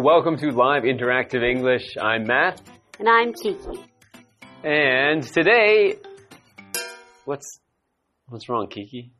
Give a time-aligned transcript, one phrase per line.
[0.00, 1.96] welcome to Live Interactive English.
[2.00, 2.62] I'm Matt.
[3.00, 3.84] And I'm Kiki.
[4.62, 5.96] And today,
[7.24, 7.58] what's
[8.28, 9.10] what's wrong, Kiki?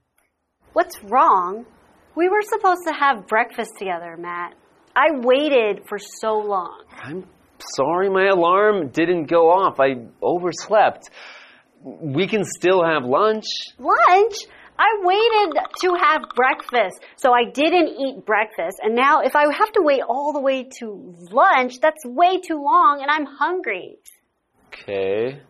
[0.74, 1.66] What's wrong?
[2.14, 4.54] We were supposed to have breakfast together, Matt.
[4.94, 6.84] I waited for so long.
[7.02, 7.24] I'm
[7.76, 9.80] sorry, my alarm didn't go off.
[9.80, 11.10] I overslept.
[11.82, 13.46] We can still have lunch.
[13.78, 14.36] Lunch?
[14.78, 18.78] I waited to have breakfast, so I didn't eat breakfast.
[18.82, 22.62] And now, if I have to wait all the way to lunch, that's way too
[22.62, 23.98] long, and I'm hungry.
[24.68, 25.40] Okay.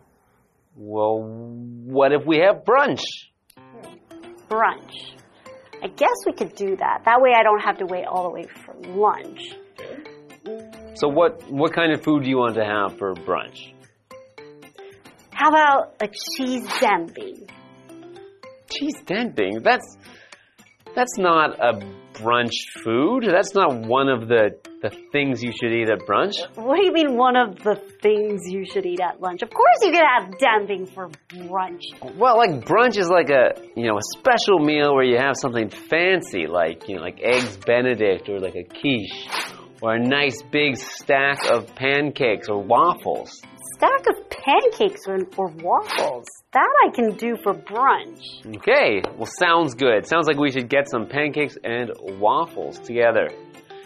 [0.75, 3.03] Well, what if we have brunch?
[4.49, 5.13] Brunch.
[5.81, 7.03] I guess we could do that.
[7.05, 9.55] That way, I don't have to wait all the way for lunch.
[10.95, 13.73] So, what what kind of food do you want to have for brunch?
[15.31, 17.47] How about a cheese demping?
[18.69, 19.63] Cheese demping?
[19.63, 19.97] That's
[20.95, 21.79] that's not a
[22.13, 22.53] brunch
[22.83, 23.23] food.
[23.25, 26.35] That's not one of the the things you should eat at brunch.
[26.55, 29.41] What do you mean one of the things you should eat at lunch?
[29.41, 31.83] Of course you could have demping for brunch.
[32.17, 35.69] Well, like brunch is like a you know a special meal where you have something
[35.69, 39.27] fancy like you know like eggs Benedict or like a quiche
[39.81, 43.41] or a nice big stack of pancakes or waffles.
[43.79, 46.25] Stack of pancakes or, or waffles.
[46.51, 48.45] That I can do for brunch.
[48.57, 50.05] Okay, well, sounds good.
[50.05, 53.29] Sounds like we should get some pancakes and waffles together.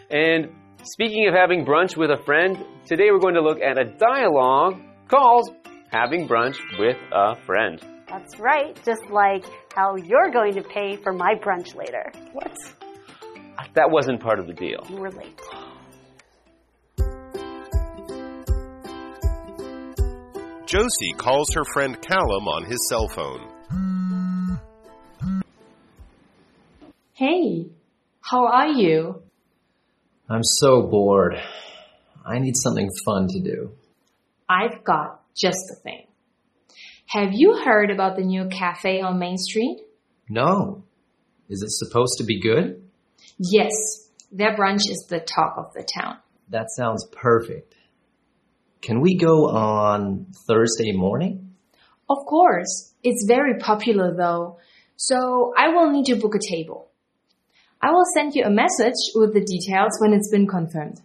[0.10, 0.50] And
[0.82, 2.58] speaking of having brunch with a friend,
[2.88, 5.56] today we're going to look at a dialogue called
[5.92, 7.80] Having Brunch with a Friend.
[8.10, 12.12] That's right, just like how you're going to pay for my brunch later.
[12.32, 12.58] What?
[13.76, 14.84] That wasn't part of the deal.
[14.90, 15.40] You were late.
[20.74, 23.48] Josie calls her friend Callum on his cell phone.
[27.14, 27.68] Hey,
[28.22, 29.22] how are you?
[30.28, 31.36] I'm so bored.
[32.26, 33.74] I need something fun to do.
[34.50, 36.08] I've got just the thing.
[37.06, 39.78] Have you heard about the new cafe on Main Street?
[40.28, 40.82] No.
[41.50, 42.82] Is it supposed to be good?
[43.38, 46.18] Yes, their brunch is the talk of the town.
[46.50, 47.76] That sounds perfect.
[48.84, 51.56] Can we go on Thursday morning?
[52.10, 54.58] Of course, it's very popular though,
[54.98, 56.92] so I will need to book a table.
[57.82, 61.00] I will send you a message with the details when it's been confirmed.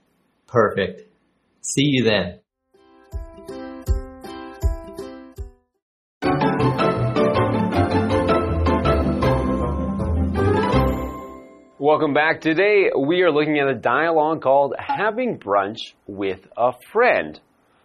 [0.48, 1.02] Perfect.
[1.60, 2.40] See you then.
[11.78, 12.40] Welcome back.
[12.40, 17.40] Today we are looking at a dialogue called Having Brunch with a Friend.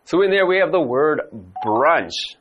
[0.06, 1.22] So in there we have the word
[1.66, 2.36] brunch.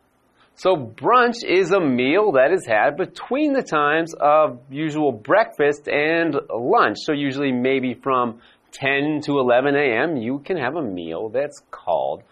[0.57, 6.37] So brunch is a meal that is had between the times of usual breakfast and
[6.53, 6.99] lunch.
[7.05, 8.41] So usually maybe from
[8.73, 10.17] 10 to 11 a.m.
[10.17, 12.23] you can have a meal that's called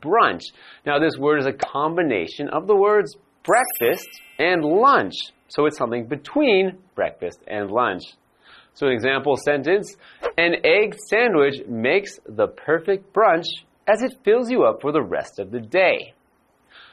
[0.00, 0.42] brunch.
[0.86, 5.14] Now this word is a combination of the words breakfast and lunch.
[5.48, 8.02] So it's something between breakfast and lunch.
[8.74, 9.96] So an example sentence,
[10.36, 13.46] an egg sandwich makes the perfect brunch
[13.88, 16.14] as it fills you up for the rest of the day.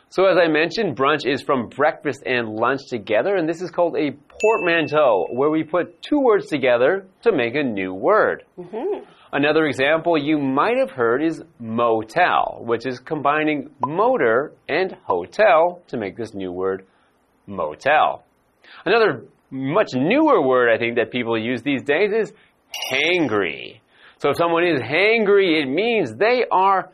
[0.09, 3.97] So as I mentioned, brunch is from breakfast and lunch together, and this is called
[3.97, 4.11] a
[4.41, 8.43] portmanteau, where we put two words together to make a new word.
[8.57, 9.05] Mm -hmm.
[9.31, 15.97] Another example you might have heard is motel, which is combining motor and hotel to
[15.97, 16.85] make this new word
[17.45, 18.23] motel.
[18.85, 22.33] Another much newer word I think that people use these days is
[22.91, 23.81] hangry.
[24.19, 26.91] So if someone is hangry, it means they are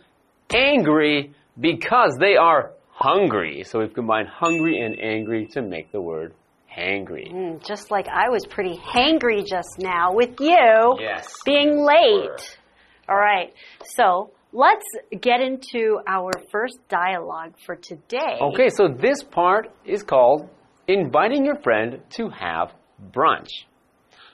[0.54, 3.64] angry because they are hungry.
[3.64, 6.34] So we've combined hungry and angry to make the word
[6.76, 7.32] hangry.
[7.32, 11.34] Mm, just like I was pretty hangry just now with you yes.
[11.46, 12.40] being late.
[12.40, 12.60] Sure.
[13.10, 13.54] All right.
[13.96, 14.86] So let's
[15.20, 18.40] get into our first dialogue for today.
[18.42, 20.50] Okay, so this part is called
[20.88, 22.74] inviting your friend to have
[23.12, 23.50] brunch.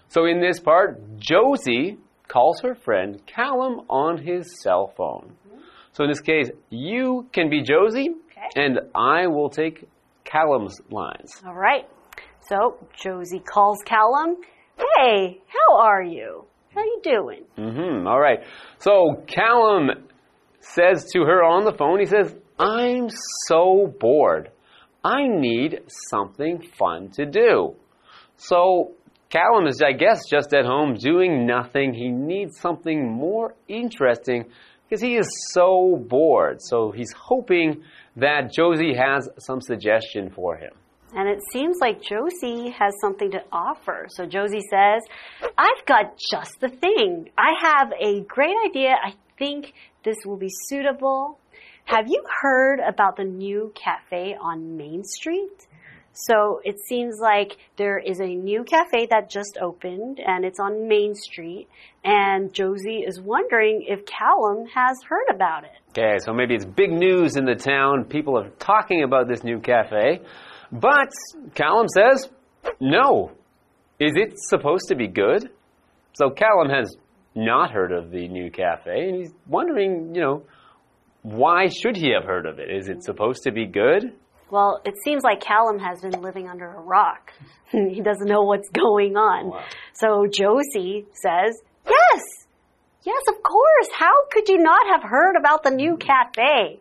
[0.09, 1.97] So in this part, Josie
[2.27, 5.33] calls her friend Callum on his cell phone.
[5.93, 8.47] So in this case, you can be Josie, okay.
[8.55, 9.87] and I will take
[10.23, 11.41] Callum's lines.
[11.45, 11.87] All right.
[12.49, 14.37] So Josie calls Callum.
[14.77, 16.45] Hey, how are you?
[16.73, 17.43] How you doing?
[17.57, 18.07] Mm-hmm.
[18.07, 18.39] All right.
[18.77, 19.89] So Callum
[20.59, 23.09] says to her on the phone, he says, I'm
[23.47, 24.51] so bored.
[25.03, 27.75] I need something fun to do.
[28.35, 28.93] So
[29.29, 31.93] Callum is, I guess, just at home doing nothing.
[31.93, 34.45] He needs something more interesting
[34.87, 36.61] because he is so bored.
[36.61, 37.83] So he's hoping
[38.15, 40.71] that Josie has some suggestion for him.
[41.13, 44.07] And it seems like Josie has something to offer.
[44.09, 45.03] So Josie says,
[45.57, 47.29] I've got just the thing.
[47.37, 48.91] I have a great idea.
[48.91, 49.73] I think
[50.03, 51.37] this will be suitable.
[51.85, 55.66] Have you heard about the new cafe on Main Street?
[56.19, 60.87] So it seems like there is a new cafe that just opened and it's on
[60.87, 61.67] Main Street.
[62.03, 65.77] And Josie is wondering if Callum has heard about it.
[65.91, 68.05] Okay, so maybe it's big news in the town.
[68.05, 70.21] People are talking about this new cafe.
[70.71, 71.09] But
[71.53, 72.27] Callum says,
[72.79, 73.31] no.
[73.99, 75.51] Is it supposed to be good?
[76.13, 76.95] So Callum has
[77.35, 80.43] not heard of the new cafe and he's wondering, you know,
[81.21, 82.71] why should he have heard of it?
[82.71, 84.13] Is it supposed to be good?
[84.49, 87.33] Well, it seems like Callum has been living under a rock.
[87.71, 89.49] he doesn't know what's going on.
[89.49, 89.63] Wow.
[89.93, 92.23] So Josie says, Yes,
[93.03, 93.89] yes, of course.
[93.97, 96.79] How could you not have heard about the new cafe?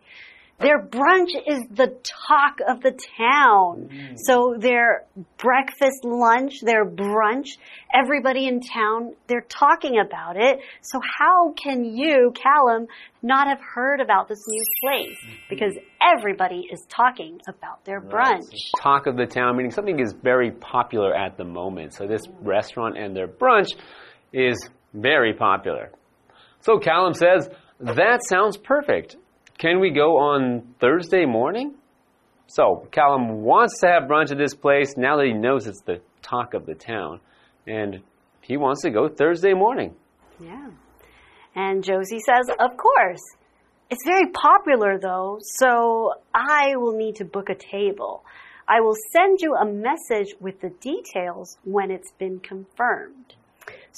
[0.59, 1.95] Their brunch is the
[2.27, 3.89] talk of the town.
[3.91, 4.15] Mm.
[4.17, 5.05] So their
[5.37, 7.57] breakfast, lunch, their brunch,
[7.93, 10.59] everybody in town, they're talking about it.
[10.81, 12.87] So how can you, Callum,
[13.21, 15.17] not have heard about this new place?
[15.23, 15.35] Mm-hmm.
[15.47, 18.49] Because everybody is talking about their brunch.
[18.81, 21.93] Talk of the town, meaning something is very popular at the moment.
[21.93, 23.75] So this restaurant and their brunch
[24.33, 24.57] is
[24.91, 25.91] very popular.
[26.61, 27.47] So Callum says,
[27.79, 29.17] that sounds perfect.
[29.57, 31.73] Can we go on Thursday morning?
[32.45, 35.99] So Callum wants to have brunch at this place now that he knows it's the
[36.21, 37.19] talk of the town.
[37.65, 38.03] And
[38.41, 39.95] he wants to go Thursday morning.
[40.39, 40.69] Yeah.
[41.55, 43.21] And Josie says, Of course.
[43.89, 48.23] It's very popular though, so I will need to book a table.
[48.67, 53.35] I will send you a message with the details when it's been confirmed.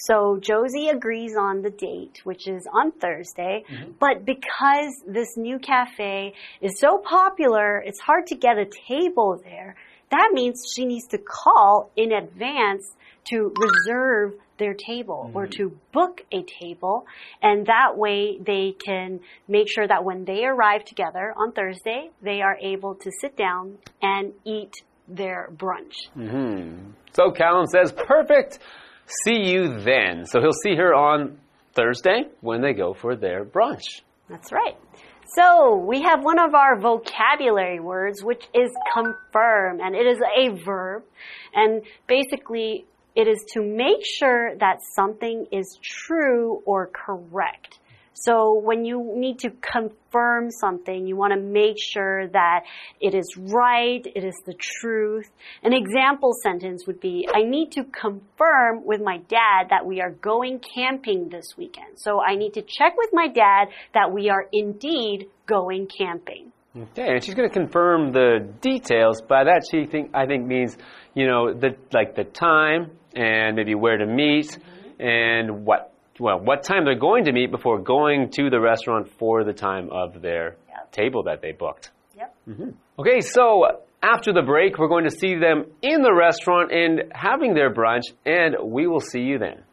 [0.07, 3.65] So Josie agrees on the date, which is on Thursday.
[3.99, 9.75] But because this new cafe is so popular, it's hard to get a table there.
[10.09, 16.21] That means she needs to call in advance to reserve their table or to book
[16.31, 17.05] a table.
[17.41, 22.41] And that way they can make sure that when they arrive together on Thursday, they
[22.41, 24.73] are able to sit down and eat
[25.07, 26.07] their brunch.
[26.13, 26.91] Hmm.
[27.13, 28.59] So Callum says, perfect.
[29.25, 30.25] See you then.
[30.25, 31.39] So he'll see her on
[31.73, 34.01] Thursday when they go for their brunch.
[34.29, 34.77] That's right.
[35.35, 40.63] So we have one of our vocabulary words, which is confirm, and it is a
[40.63, 41.03] verb.
[41.53, 42.85] And basically,
[43.15, 47.79] it is to make sure that something is true or correct.
[48.13, 52.61] So when you need to confirm something, you want to make sure that
[52.99, 55.29] it is right, it is the truth.
[55.63, 60.11] An example sentence would be, I need to confirm with my dad that we are
[60.11, 61.97] going camping this weekend.
[61.97, 66.51] So I need to check with my dad that we are indeed going camping.
[66.77, 69.21] Okay, and she's going to confirm the details.
[69.21, 70.77] By that, she think I think means
[71.15, 75.01] you know the like the time and maybe where to meet mm-hmm.
[75.01, 79.43] and what well what time they're going to meet before going to the restaurant for
[79.43, 80.91] the time of their Yep.
[80.91, 81.91] table that they booked.
[82.17, 82.35] Yep.
[82.49, 82.69] Mm-hmm.
[82.99, 83.65] Okay, so
[84.01, 88.03] after the break, we're going to see them in the restaurant and having their brunch,
[88.25, 89.63] and we will see you then.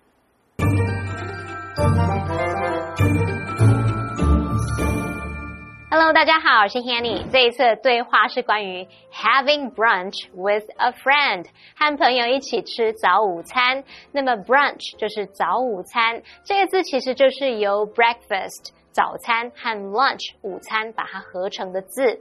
[5.99, 7.25] Hello，大家好，我是 Hanny。
[7.33, 13.83] 这一次的对话是关于 having brunch with a friend，和朋友一起吃早午餐。
[14.12, 22.21] 那么 brunch 就是早午餐，这个字其实就是由 breakfast 早餐和 lunch 午餐把它合成的字。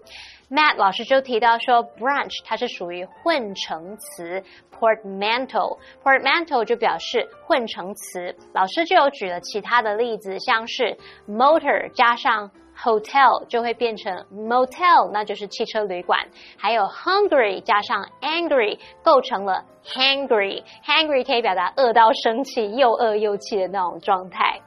[0.49, 4.41] Matt 老师就提到说，brunch 它是属于混成词
[4.73, 5.79] portmanteau。
[6.01, 8.37] portmanteau 就表示混成词。
[8.53, 16.19] 老师就有举了其他的例子，像是 motor 加上 hotel 就会变成 motel，那就是汽车旅馆。
[16.57, 20.63] 还有 hungry 加上 angry 构成了 hangry。
[20.85, 24.59] hangry 可以表达饿到生气、又饿又气的那种状态。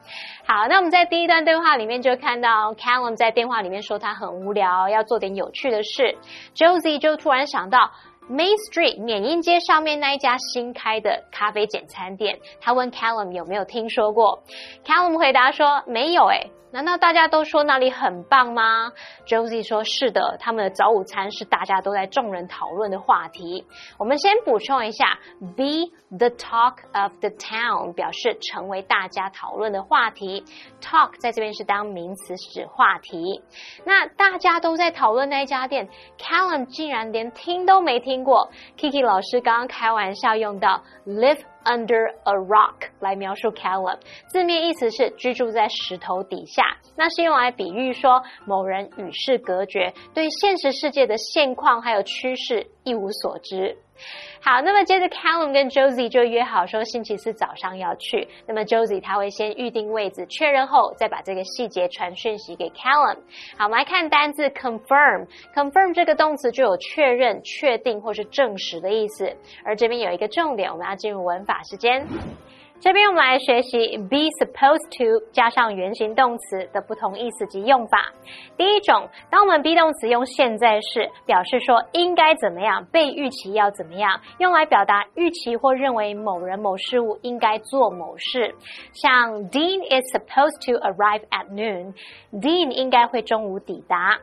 [0.46, 6.16] 好，那我们在第一段对话里面就看到 Callum 在电话里面说他很无聊，要做点有趣的事。
[6.54, 7.90] Josie 就突然想到
[8.30, 14.42] Main Street 缅因街上面那一家新开的咖啡简餐店，他问 Callum 有没有听说过。
[14.84, 18.92] Callum 回答说没有诶，难道大家都说那里很棒吗
[19.26, 23.66] ？Josie 说是的，他们的早午餐是大家都在众人讨论的话题。
[23.98, 25.18] 我们先补充一下
[25.56, 30.44] ，be the talk of the town 表示成为大家讨论的话题。
[30.82, 33.42] Talk 在这边是当名词指话题。
[33.86, 43.98] 那大家都在讨论那一家店，Callum 竟然连听都没听过，Kiki 老师刚刚开玩笑用到 live under a rock 来描述 Callum，
[44.28, 46.62] 字面意思是居住在石头底下，
[46.96, 53.76] 那是用来比喻说某人与世隔绝，对现实世界的现况还有趋势一无所知。
[54.40, 58.28] 好，那么接着 Callum 跟 Josie 就约好说星期四早上要去。
[58.46, 63.18] 那么 Josie 他会先预定位置，确认后再把这个细节传讯息给 Callum。
[63.56, 65.26] 好，我们来看单字 confirm。
[65.54, 69.36] confirm 这个动词就有确认、确定或是证实的意思。
[69.64, 72.06] 而这边有一个重点，我们要进入文法时间。
[72.80, 78.12] 这边我们来学习 be supposed to 加上原形动词的不同意思及用法。
[78.56, 88.54] 第一种，当我们 be 动词用现在式，表示说应该怎么样，被预期要怎么样，用来表达预期或认为某人某事物应该做某事。
[88.92, 94.18] 像 Dean is supposed to arrive at noon，Dean 应该会中午抵达。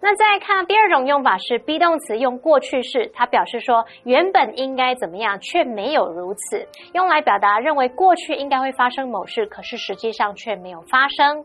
[0.00, 11.44] 那再看第二种用法是 be 动词用过去式，它表示说原本应该怎么样，却没有如此，用来表达认为过去应该会发生某事，可是实际上却没有发生。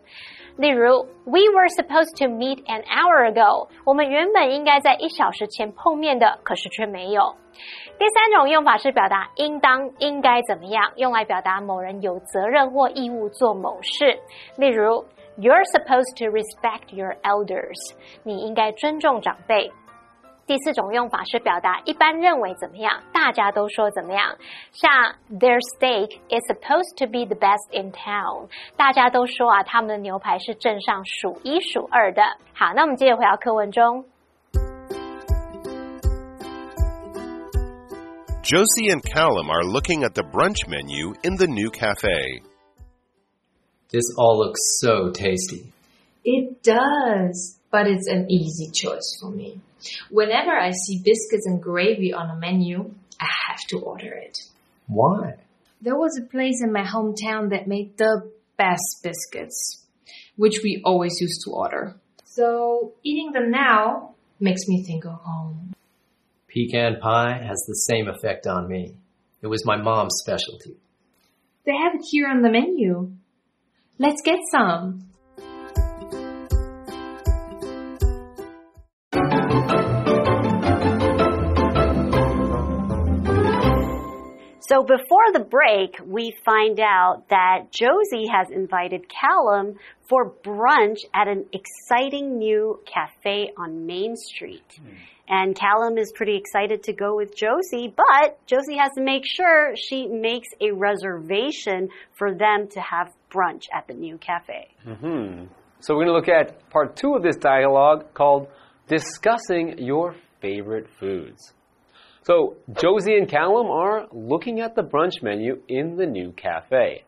[0.57, 7.35] 例如，We were supposed to meet an hour ago，我们原本应该在一小时前碰面的，可是却没有。
[7.99, 14.17] 第三种用法是表达应当、应该怎么样，用来表达某人有责任或义务做某事。
[14.57, 15.03] 例如。
[15.38, 17.78] You're supposed to respect your elders.
[18.24, 19.72] 你应该尊重长辈。
[20.46, 24.36] 第四种用法是表达一般认为怎么样，大家都说怎么样。
[24.72, 24.90] 像
[25.30, 28.48] Their steak is supposed to be the best in town.
[28.76, 32.22] 大家都说啊，他们的牛排是镇上数一数二的。
[32.52, 34.04] 好，那我们接着回到课文中。
[38.42, 42.42] Josie and Callum are looking at the brunch menu in the new cafe.
[43.89, 45.71] This all looks so tasty.
[46.23, 49.61] It does, but it's an easy choice for me.
[50.09, 54.39] Whenever I see biscuits and gravy on a menu, I have to order it.
[54.87, 55.35] Why?
[55.81, 59.83] There was a place in my hometown that made the best biscuits,
[60.35, 61.95] which we always used to order.
[62.23, 65.73] So eating them now makes me think of home.
[66.47, 68.95] Pecan pie has the same effect on me.
[69.41, 70.77] It was my mom's specialty.
[71.65, 73.11] They have it here on the menu.
[73.97, 75.05] Let's get some.
[84.59, 89.75] So before the break, we find out that Josie has invited Callum
[90.09, 94.67] for brunch at an exciting new cafe on Main Street.
[94.81, 94.97] Mm.
[95.27, 99.75] And Callum is pretty excited to go with Josie, but Josie has to make sure
[99.75, 104.61] she makes a reservation for them to have brunch at the new cafe.
[104.85, 105.47] Mm -hmm.
[105.79, 108.47] So we're going to look at part two of this dialogue called
[108.87, 111.53] Discussing Your Favorite Foods.
[112.27, 117.03] So Josie and Callum are looking at the brunch menu in the new cafe.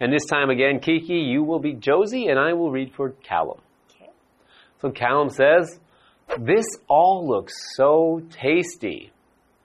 [0.00, 3.60] And this time again, Kiki, you will be Josie and I will read for Callum.
[3.90, 4.10] Okay.
[4.80, 5.78] So Callum says,
[6.38, 9.12] This all looks so tasty.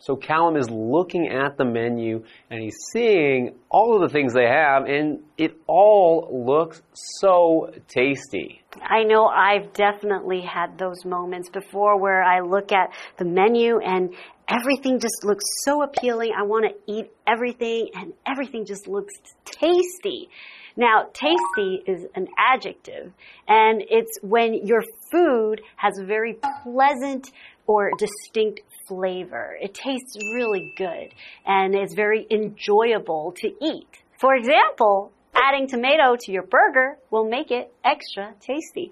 [0.01, 4.47] So Callum is looking at the menu and he's seeing all of the things they
[4.47, 8.63] have, and it all looks so tasty.
[8.81, 14.15] I know I've definitely had those moments before where I look at the menu and
[14.47, 16.31] everything just looks so appealing.
[16.37, 19.13] I want to eat everything, and everything just looks
[19.45, 20.29] tasty.
[20.77, 23.11] Now, tasty is an adjective,
[23.47, 27.31] and it's when your food has a very pleasant
[27.67, 29.55] or distinct flavor.
[29.62, 31.13] It tastes really good
[31.46, 33.88] and is very enjoyable to eat.
[34.19, 38.91] For example, adding tomato to your burger will make it extra tasty.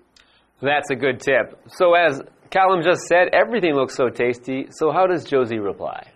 [0.61, 1.59] That's a good tip.
[1.67, 4.67] So, as Callum just said, everything looks so tasty.
[4.71, 6.07] So, how does Josie reply?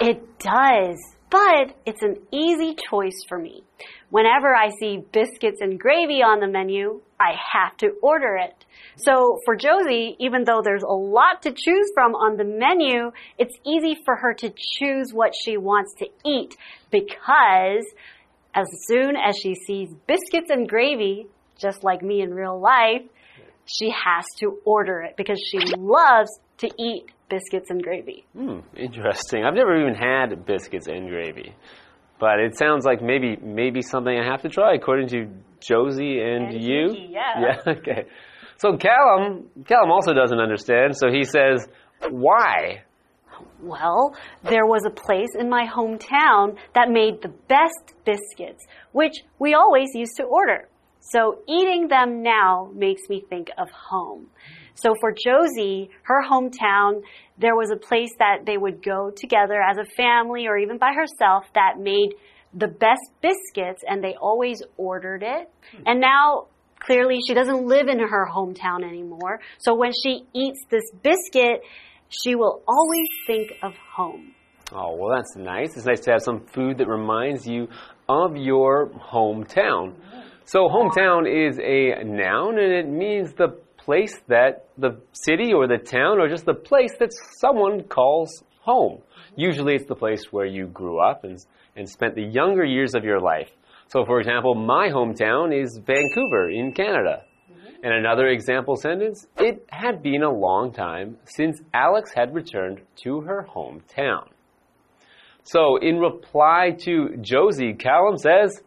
[0.00, 0.98] It does,
[1.30, 3.64] but it's an easy choice for me.
[4.10, 8.64] Whenever I see biscuits and gravy on the menu, I have to order it.
[8.96, 13.56] So for Josie, even though there's a lot to choose from on the menu, it's
[13.66, 16.56] easy for her to choose what she wants to eat
[16.90, 17.84] because
[18.54, 21.26] as soon as she sees biscuits and gravy,
[21.58, 23.02] just like me in real life,
[23.66, 28.24] she has to order it because she loves to eat biscuits and gravy.
[28.32, 29.44] Hmm, interesting.
[29.44, 31.54] I've never even had biscuits and gravy.
[32.20, 35.26] But it sounds like maybe maybe something I have to try according to
[35.60, 36.88] Josie and, and you.
[36.90, 37.20] Kiki, yeah.
[37.66, 38.06] Yeah, okay.
[38.56, 41.66] So Callum, Callum also doesn't understand, so he says,
[42.08, 42.82] "Why?"
[43.60, 49.54] Well, there was a place in my hometown that made the best biscuits, which we
[49.54, 50.68] always used to order.
[51.10, 54.28] So eating them now makes me think of home.
[54.74, 57.02] So for Josie, her hometown,
[57.38, 60.92] there was a place that they would go together as a family or even by
[60.94, 62.14] herself that made
[62.52, 65.50] the best biscuits and they always ordered it.
[65.72, 65.82] Hmm.
[65.86, 66.46] And now
[66.80, 69.40] clearly she doesn't live in her hometown anymore.
[69.58, 71.62] So when she eats this biscuit,
[72.08, 74.34] she will always think of home.
[74.72, 75.76] Oh, well, that's nice.
[75.76, 77.68] It's nice to have some food that reminds you
[78.08, 79.94] of your hometown.
[80.46, 85.78] So, hometown is a noun and it means the place that the city or the
[85.78, 87.10] town or just the place that
[87.40, 89.00] someone calls home.
[89.36, 91.38] Usually it's the place where you grew up and,
[91.76, 93.50] and spent the younger years of your life.
[93.88, 97.22] So, for example, my hometown is Vancouver in Canada.
[97.82, 103.20] And another example sentence, it had been a long time since Alex had returned to
[103.22, 104.28] her hometown.
[105.42, 108.62] So, in reply to Josie, Callum says,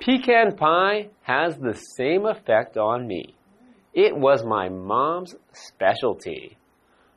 [0.00, 3.34] Pecan pie has the same effect on me.
[3.94, 6.56] It was my mom's specialty.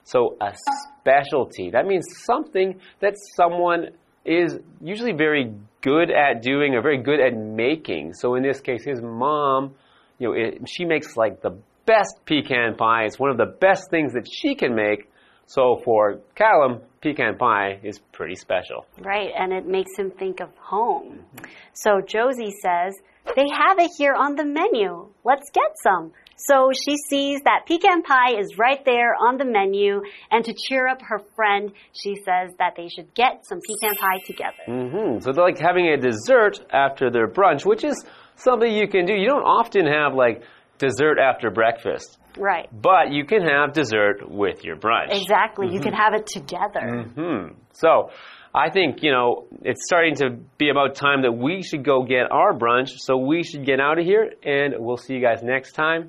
[0.04, 0.54] So, a
[1.00, 3.90] specialty, that means something that someone
[4.26, 8.14] is usually very good at doing or very good at making.
[8.14, 9.76] So, in this case, his mom,
[10.18, 13.06] you know, it, she makes like the best pecan pie.
[13.06, 15.09] It's one of the best things that she can make.
[15.50, 18.86] So for Callum, pecan pie is pretty special.
[19.00, 21.26] Right, and it makes him think of home.
[21.74, 22.94] So Josie says,
[23.36, 25.08] They have it here on the menu.
[25.24, 26.12] Let's get some.
[26.38, 30.88] So she sees that pecan pie is right there on the menu, and to cheer
[30.88, 34.64] up her friend, she says that they should get some pecan pie together.
[34.68, 35.22] Mm -hmm.
[35.22, 37.98] So they're like having a dessert after their brunch, which is
[38.36, 39.14] something you can do.
[39.14, 40.42] You don't often have like
[40.78, 42.19] dessert after breakfast.
[42.38, 42.68] Right.
[42.72, 45.12] But you can have dessert with your brunch.
[45.12, 45.68] Exactly.
[45.68, 45.76] Mm -hmm.
[45.76, 46.86] You can have it together.
[46.98, 47.56] Mm -hmm.
[47.72, 48.10] So
[48.54, 52.32] I think, you know, it's starting to be about time that we should go get
[52.32, 52.90] our brunch.
[52.98, 56.02] So we should get out of here and we'll see you guys next time.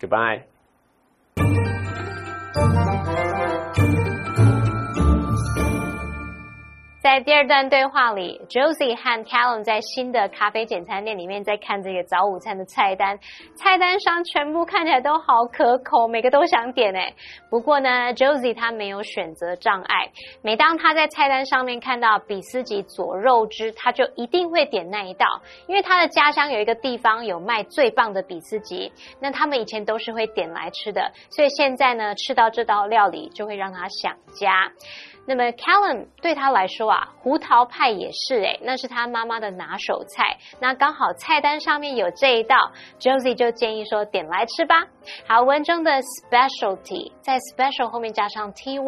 [0.00, 0.44] Goodbye.
[7.14, 13.20] 在第二段对话里，Josie 和 Callum 在新的咖啡简餐店里面在看这个早午餐的菜单，
[13.54, 17.14] 菜单上全部看起来都好可口，每个都想点哎。
[17.48, 20.10] 不过呢，Josie 他没有选择障碍，
[20.42, 34.72] 每当他在菜单上面看到比斯吉佐肉汁，他就一定会点那一道，因为他的家乡有一个地方有卖最棒的比斯吉，那他们以前都是会点来吃的，所以现在呢，吃到这道料理就会让他想家。
[35.26, 40.36] 那么 Callum 对他来说啊，胡桃派也是诶，那是他妈妈的拿手菜。
[40.60, 44.76] 那刚好菜单上面有这一道，Josie 就建议说点来吃吧。
[45.26, 48.78] 好，文中的 specialty 在 special 后面加上 ty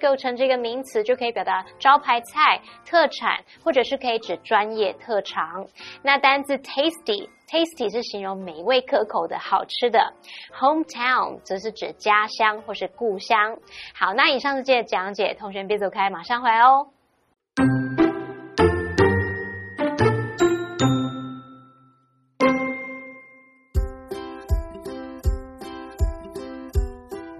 [0.00, 5.66] 构成这个名词，就可以表达招牌菜、特产，或者是可以指专业特长。
[6.02, 7.28] 那单字 tasty。
[7.46, 10.14] Tasty 是形容美味可口的好吃的
[10.52, 13.58] ，hometown 则是指家乡或是故乡。
[13.94, 16.88] 好，那以上是这个讲解，同学别走开，马上回来哦。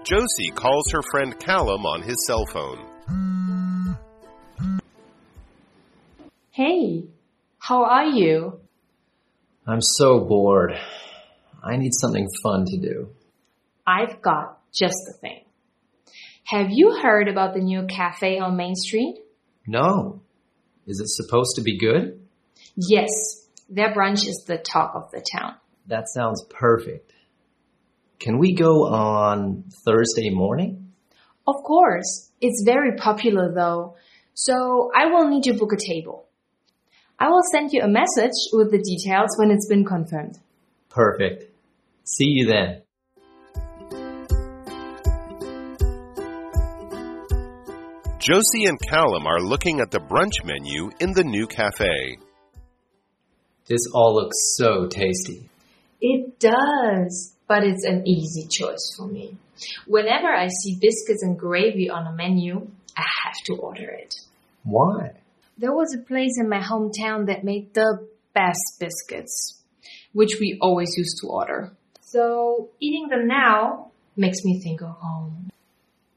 [0.05, 2.77] Josie calls her friend Callum on his cell phone.
[6.53, 7.09] Hey,
[7.57, 8.64] how are you?
[9.67, 10.73] I'm so bored.
[11.63, 13.09] I need something fun to do.
[13.87, 15.41] I've got just the thing.
[16.43, 19.17] Have you heard about the new cafe on Main Street?
[19.65, 20.21] No.
[20.85, 22.19] Is it supposed to be good?
[22.75, 23.09] Yes.
[23.67, 25.55] Their brunch is the talk of the town.
[25.87, 27.11] That sounds perfect.
[28.19, 30.91] Can we go on Thursday morning?
[31.47, 32.31] Of course.
[32.39, 33.95] It's very popular though.
[34.35, 36.24] So I will need to book a table.
[37.17, 40.37] I will send you a message with the details when it's been confirmed.
[40.89, 41.45] Perfect.
[42.03, 42.81] See you then.
[48.19, 52.17] Josie and Callum are looking at the brunch menu in the new cafe.
[53.67, 55.49] This all looks so tasty.
[56.01, 59.37] It does, but it's an easy choice for me.
[59.87, 64.15] Whenever I see biscuits and gravy on a menu, I have to order it.
[64.63, 65.11] Why?
[65.57, 69.63] There was a place in my hometown that made the best biscuits,
[70.11, 71.73] which we always used to order.
[72.01, 75.49] So eating them now makes me think of home.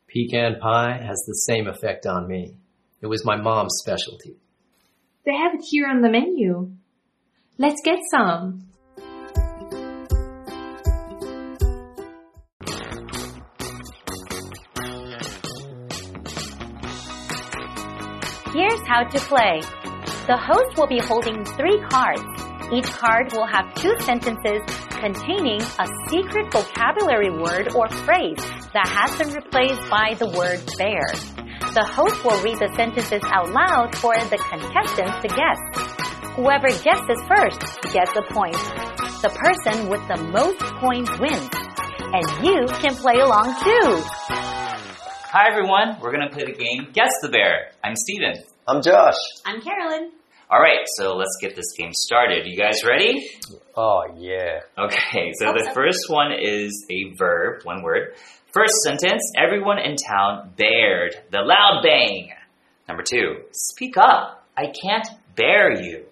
[0.09, 2.55] Pecan pie has the same effect on me.
[3.01, 4.37] It was my mom's specialty.
[5.25, 6.73] They have it here on the menu.
[7.59, 8.68] Let's get some.
[18.89, 19.61] How to play.
[20.27, 22.25] The host will be holding three cards.
[22.73, 28.41] Each card will have two sentences containing a secret vocabulary word or phrase
[28.73, 31.05] that has been replaced by the word bear.
[31.73, 35.61] The host will read the sentences out loud for the contestants to guess.
[36.37, 37.61] Whoever guesses first
[37.93, 38.57] gets a point.
[39.21, 41.51] The person with the most points wins.
[42.09, 44.01] And you can play along too.
[45.29, 47.73] Hi everyone, we're gonna play the game Guess the Bear.
[47.85, 48.35] I'm Steven.
[48.69, 49.15] I'm Josh.
[49.47, 50.11] I'm Carolyn.
[50.53, 52.47] Alright, so let's get this game started.
[52.47, 53.27] You guys ready?
[53.75, 54.61] Oh, yeah.
[54.77, 58.13] Okay, so oh, the first one is a verb, one word.
[58.53, 62.35] First sentence, everyone in town bared the loud bang.
[62.87, 64.47] Number two, speak up.
[64.55, 66.05] I can't bear you.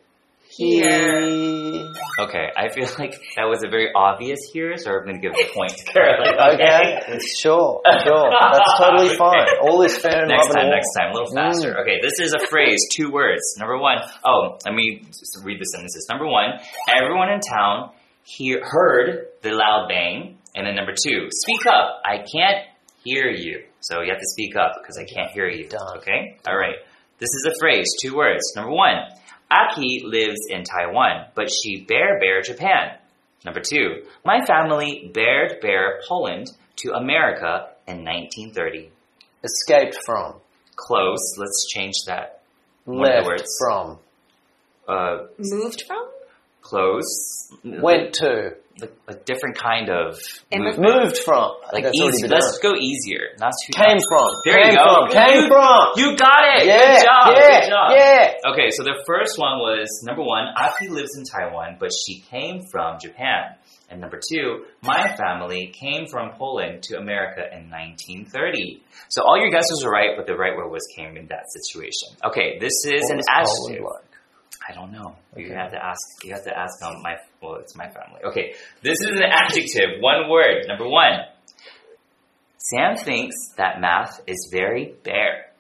[0.56, 1.92] Here.
[2.18, 5.52] Okay, I feel like that was a very obvious here, so I'm gonna give a
[5.52, 6.34] point to Carolyn.
[6.54, 7.00] Okay.
[7.38, 7.82] Sure.
[8.04, 8.30] Sure.
[8.32, 9.46] That's totally fine.
[9.62, 11.74] All is fair in Next love time, and next time, a little faster.
[11.74, 11.82] Mm.
[11.82, 13.42] Okay, this is a phrase, two words.
[13.58, 16.06] Number one, oh, let me just read the sentences.
[16.10, 17.90] Number one, everyone in town
[18.24, 20.38] hear, heard the loud bang.
[20.54, 22.00] And then number two, speak up.
[22.02, 22.64] I can't
[23.04, 23.64] hear you.
[23.80, 25.68] So you have to speak up because I can't hear you.
[25.68, 25.98] Done.
[25.98, 26.38] Okay?
[26.48, 26.76] All right.
[27.18, 28.42] This is a phrase, two words.
[28.56, 28.96] Number one,
[29.50, 32.96] Aki lives in Taiwan, but she bear bear Japan.
[33.44, 38.90] Number two, my family bared bear Poland to America in 1930.
[39.44, 40.34] Escaped from.
[40.74, 41.36] Close.
[41.38, 42.40] Let's change that.
[42.84, 43.56] One of Left words.
[43.60, 43.98] from.
[44.88, 46.08] Uh, Moved from?
[46.62, 47.52] close.
[47.64, 48.56] Went to.
[48.78, 50.18] Like, like different kind of.
[50.50, 50.80] Immigrant.
[50.80, 51.52] Moved from.
[51.72, 52.28] Like That's easy.
[52.28, 52.72] Let's done.
[52.72, 53.32] go easier.
[53.40, 53.72] Not too.
[53.72, 54.28] Came from.
[54.44, 54.84] There Came you go.
[54.84, 55.12] from.
[55.12, 55.80] Came You- from.
[55.96, 56.66] You got it.
[56.66, 56.76] Yeah.
[57.00, 57.26] Good job.
[57.32, 57.60] Yeah.
[57.60, 57.90] Good job.
[57.96, 58.52] Yeah.
[58.52, 62.62] Okay, so the first one was number one, Aki lives in Taiwan, but she came
[62.70, 63.56] from Japan.
[63.88, 68.82] And number two, my family came from Poland to America in 1930.
[69.08, 72.18] So all your guesses were right, but the right word was came in that situation.
[72.24, 73.86] Okay, this is What an adjective.
[74.68, 74.76] Like?
[74.76, 75.16] I don't know.
[75.36, 76.00] You have to ask.
[76.24, 77.14] You have to ask on my.
[77.42, 78.20] Well, it's my family.
[78.24, 80.00] Okay, this is an adjective.
[80.00, 80.64] One word.
[80.68, 81.20] Number one.
[82.58, 85.52] Sam thinks that math is very bare.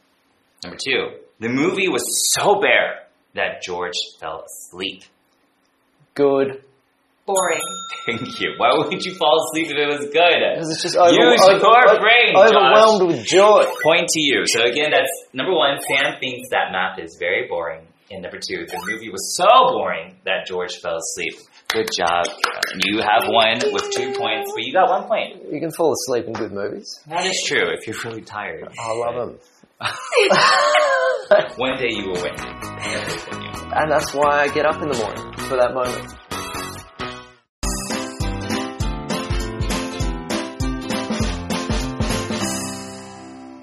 [0.64, 1.18] Number two.
[1.38, 2.02] The movie was
[2.34, 5.02] so bare that George fell asleep.
[6.14, 6.62] Good.
[7.26, 7.60] Boring.
[8.06, 8.54] Thank you.
[8.56, 10.38] Why would you fall asleep if it was good?
[10.54, 12.50] Because it's just over, Use over- your over- brain, Josh.
[12.50, 13.64] overwhelmed with joy.
[13.82, 14.42] Point to you.
[14.46, 15.78] So again, that's number one.
[15.82, 17.86] Sam thinks that math is very boring.
[18.10, 21.34] And number two, the movie was so boring that George fell asleep.
[21.68, 22.26] Good job.
[22.78, 25.52] You have one with two points, but you got one point.
[25.52, 27.00] You can fall asleep in good movies.
[27.08, 28.68] That is true if you're really tired.
[28.78, 29.38] I love them.
[31.56, 32.32] One day you will win.
[32.38, 33.72] I'm gonna believe in you.
[33.74, 36.14] And that's why I get up in the morning for that moment.